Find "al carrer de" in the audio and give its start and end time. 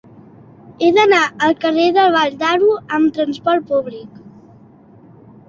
1.47-2.07